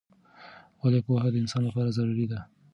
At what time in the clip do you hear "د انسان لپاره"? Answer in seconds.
1.31-1.95